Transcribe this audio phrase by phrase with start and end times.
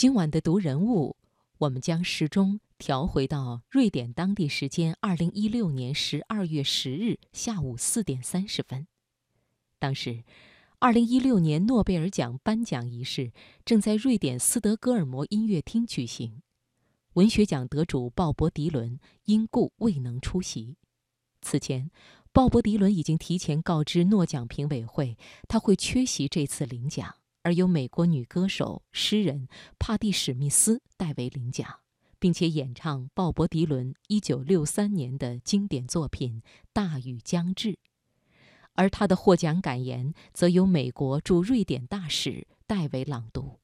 [0.00, 1.14] 今晚的读人物，
[1.58, 8.86] 我们将时钟调回到瑞典当地时间二零一六年十二月十日下午四点三十分。
[9.78, 10.24] 当时，
[10.78, 13.34] 二零一六年诺贝尔奖颁奖仪式
[13.66, 16.40] 正在瑞典斯德哥尔摩音乐厅举行，
[17.12, 20.78] 文学奖得主鲍勃·迪伦因故未能出席。
[21.42, 21.90] 此前，
[22.32, 27.16] 鲍勃·迪伦已经提前告知诺奖评委会，他会缺席这次领奖。
[27.42, 29.48] 而由美国女歌手、诗人
[29.78, 31.80] 帕蒂·史密斯代为领奖，
[32.18, 37.72] 并且演唱鲍勃·迪伦1963年的经典作品《大雨将至》，
[38.74, 43.60] 而他的获奖感言则由美国驻瑞典大使代为朗读。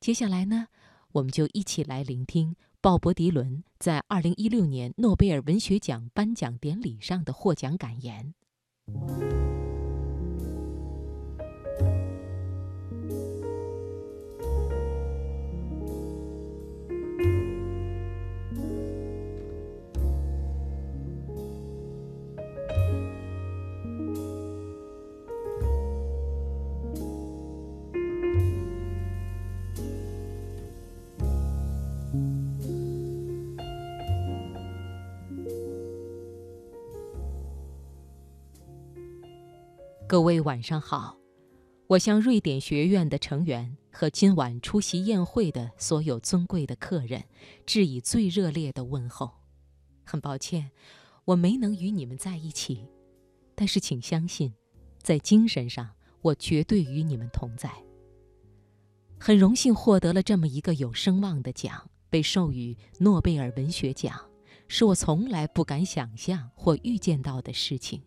[0.00, 0.66] 接下来呢，
[1.12, 8.34] 我们就一起来聆听鲍勃·迪伦在2016年诺贝尔文学奖颁奖典礼上的获奖感言。
[40.08, 41.18] 各位晚上好，
[41.88, 47.24] 我向瑞典学院的成员和今晚出席宴会的所有尊贵的客人
[47.66, 49.28] 致以最热烈的问候。
[50.04, 50.70] 很抱歉，
[51.24, 52.86] 我没能与你们在一起，
[53.56, 54.54] 但是请相信，
[55.02, 55.90] 在精神上
[56.22, 57.68] 我绝对与你们同在。
[59.18, 64.16] 很荣幸获得了这么一个有声望的奖，被授予诺贝尔文学奖，
[64.68, 68.00] 是我从来不敢想象或预见到的事情。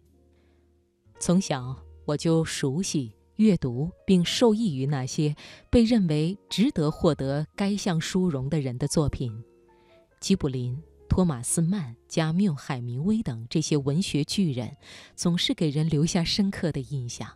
[1.19, 1.88] 从小。
[2.09, 5.35] 我就熟悉阅读并受益于那些
[5.69, 9.43] 被认为值得获得该项殊荣的人的作品，
[10.19, 14.75] 吉卜林、托马斯曼、加缪、海明威等这些文学巨人，
[15.15, 17.29] 总是给人留下深刻的印象。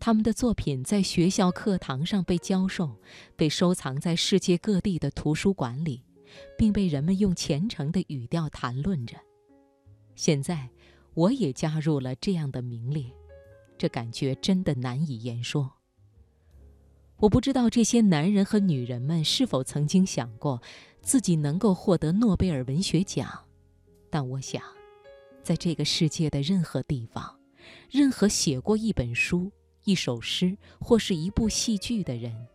[0.00, 2.96] 他们的作品在学校课堂上被教授，
[3.36, 6.02] 被收藏在世界各地的图书馆里，
[6.58, 9.16] 并被人们用虔诚的语调谈论着。
[10.16, 10.68] 现在，
[11.14, 13.04] 我也加入了这样的名列。
[13.78, 15.72] 这感觉真的难以言说。
[17.18, 20.62] 我不知道这些男人和女人们是否曾经想过
[21.00, 23.28] 自己能够获得诺贝尔文学奖，
[24.10, 24.62] 但我想，
[25.42, 27.36] 在这个世界的任何地方，
[27.90, 29.50] 任何写过一本书、
[29.84, 32.46] 一首诗或是一部戏剧的人，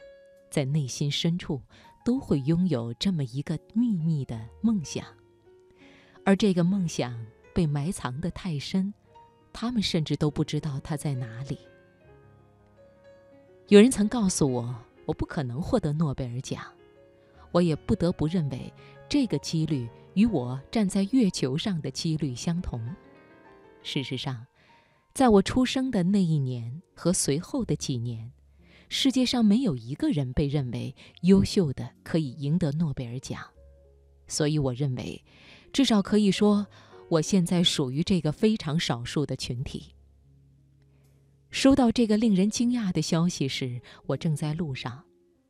[0.50, 1.62] 在内心深处
[2.06, 5.06] 都会拥有这么一个秘密的梦想，
[6.23, 8.94] 而这个梦想被埋藏得太深。
[9.53, 11.59] 他们甚至都不知道他在哪里。
[13.69, 14.75] 有人曾告诉我，
[15.05, 16.61] 我不可能获得诺贝尔奖，
[17.51, 18.73] 我也不得不认为，
[19.07, 22.83] 这个几率与我站在月球上的几率相同。
[23.83, 24.45] 事实上，
[25.13, 28.31] 在我出生的那一年和随后的几年，
[28.89, 33.41] 世界上没有一个人被认为优秀的可以赢得诺贝尔奖，
[34.27, 35.23] 所以我认为，
[35.71, 36.67] 至少可以说。
[37.13, 39.94] 我现在属于这个非常少数的群体。
[41.51, 45.03] 收到这个令人惊讶的消息时，我正在路上。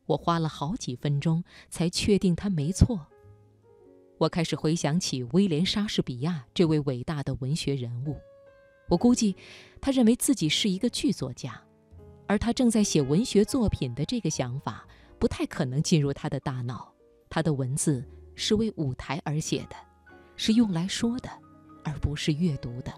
[0.06, 3.08] 我花了好几分钟才确定他没错。
[4.18, 8.18] 我开始回想起威廉·莎士比亚这位伟大的文学人物。
[8.90, 9.34] 我估计，
[9.80, 11.62] 他认为自己是一个剧作家，
[12.28, 14.86] 而他正在写文学作品的这个想法
[15.18, 16.94] 不太可能进入他的大脑。
[17.30, 19.76] 他的文字是为舞台而写的，
[20.36, 21.30] 是用来说的。
[21.84, 22.94] 而不是阅读的。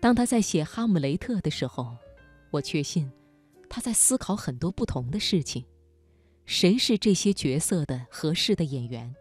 [0.00, 1.96] 当他在写《哈姆雷特》的时候，
[2.50, 3.10] 我确信
[3.68, 5.64] 他在思考很多不同的事情：
[6.46, 9.14] 谁是这些角色的合适的演员？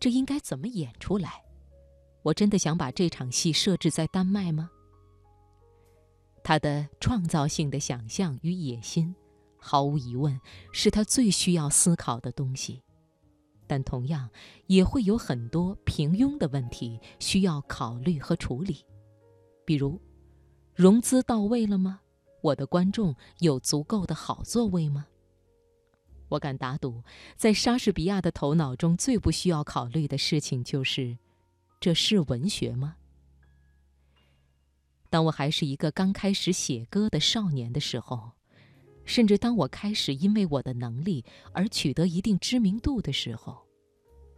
[0.00, 1.44] 这应该怎么演出来？
[2.22, 4.70] 我真的想把这场戏设置在丹麦吗？
[6.42, 9.14] 他的创造性的想象与野心，
[9.58, 10.40] 毫无疑问
[10.72, 12.82] 是他最需要思考的东西。
[13.66, 14.30] 但同样
[14.66, 18.84] 也会有很多平庸的问题需要考虑和处理，
[19.64, 20.00] 比如，
[20.74, 22.00] 融资到位了吗？
[22.42, 25.06] 我的观众有足够的好座位吗？
[26.28, 27.02] 我敢打赌，
[27.36, 31.18] 在莎士比亚的头脑中最不需要考虑的事情就是：
[31.80, 32.96] 这是文学吗？
[35.10, 38.35] 当我还是一个刚开始写歌的少年的时候。
[39.06, 43.56] 甚至当我开始因为我的能力而取得一定知名度的时候，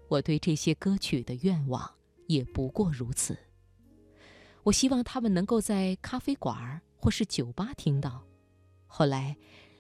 [0.09, 1.91] 我对这些歌曲的愿望
[2.27, 3.37] 也不过如此。
[4.63, 8.23] 我希望他们能够在咖啡馆或是酒吧听到。
[8.87, 9.37] 后来，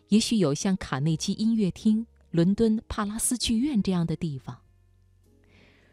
[0.08, 4.62] 也许有像卡内基音乐厅、伦敦帕拉斯剧院这样的地方。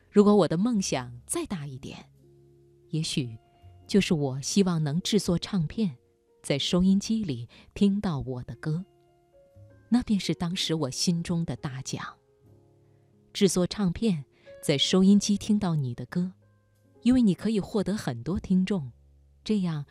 [0.10, 2.10] 如果我的梦想再大一点，
[2.90, 3.38] 也许
[3.86, 5.98] 就是我希望能制作唱片，
[6.46, 8.86] 在收音机里听到我的歌，
[9.90, 12.18] 那便是当时我心中的大奖。
[13.34, 14.26] 制作唱片，
[14.62, 16.34] 在收音机听到你的歌，
[17.02, 18.92] 因为你可以获得很多听众，
[19.44, 19.88] 这样，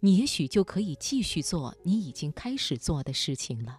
[0.00, 3.78] 你也许就可以继续做你已经开始做的事情了。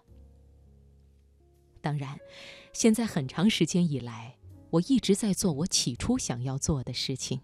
[1.82, 2.18] 当然，
[2.72, 4.38] 现在很长时间以来，
[4.70, 7.42] 我一直在做我起初想要做的事情。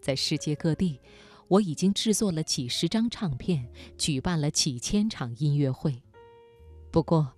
[0.00, 1.00] 在世界各地，
[1.48, 3.68] 我已经制作了几十张唱片，
[3.98, 6.02] 举办了几千场音乐会。
[6.90, 7.32] 不过，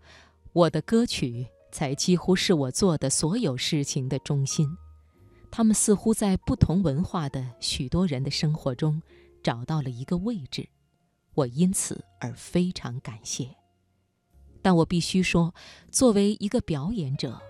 [0.52, 1.46] 我的歌曲。
[1.74, 4.76] 才几乎是我做的所有事情的中心，
[5.50, 9.02] 他们似乎在不同文化的许多人的生活中
[9.42, 10.68] 找到了一个位置，
[11.34, 13.56] 我因此而非常感谢。
[14.62, 15.52] 但我必须说，
[15.90, 17.42] 作为一个表演者，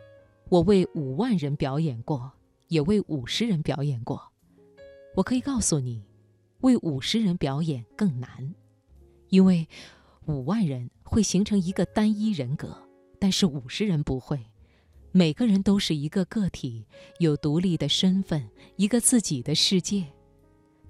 [0.49, 2.33] 我为五万人表演过，
[2.69, 4.33] 也为五十人表演过。
[5.17, 6.03] 我可以告诉你，
[6.65, 8.55] 为五十人表演更难，
[9.29, 9.69] 因为
[10.25, 12.75] 五万人会形成一个单一人格。
[13.19, 14.41] 但是五十人不会，
[15.13, 16.87] 每个人都是一个个体，
[17.19, 20.07] 有独立的身份，一个自己的世界，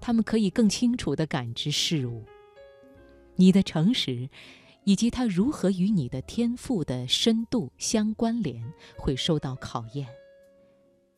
[0.01, 2.25] 他们可以更清楚地感知事物。
[3.35, 4.29] 你的诚实，
[4.85, 8.65] 以及它如何与你的天赋的深度相关联，
[8.97, 10.07] 会受到考验。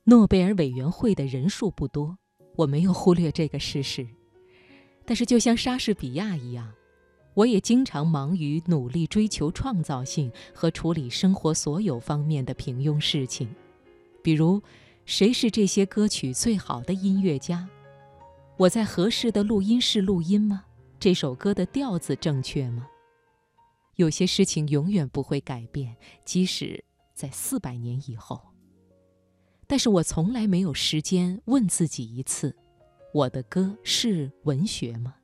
[0.04, 2.16] 诺贝尔委员会的人数不多，
[2.56, 4.06] 我没有忽略这个事实，
[5.06, 6.72] 但是就像莎士比亚一样。
[7.34, 13.46] 我也经常忙于努力追求创造性和处理生活所有方面的平庸事情，
[14.22, 14.62] 比如，
[15.04, 17.68] 谁是这些歌曲最好的音乐家？
[18.56, 20.64] 我在合适的录音室录音吗？
[20.98, 22.88] 这首歌的调子正确吗？
[23.96, 25.94] 有些事情永远不会改变，
[26.24, 26.82] 即使
[27.14, 28.40] 在四百年以后。
[29.66, 32.56] 但是我从来没有时间问自己一次：
[33.16, 35.14] 我的歌是文学吗？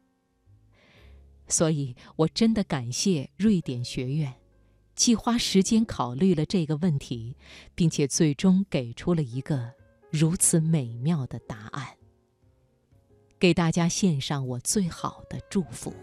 [1.47, 4.33] 所以，我真的感谢瑞典学院，
[4.95, 7.37] 既花时间考虑了这个问题，
[7.75, 9.75] 并且最终给出了一个
[10.11, 11.99] 如此美妙的答案。
[13.39, 15.95] 给大家献上我最好的祝福。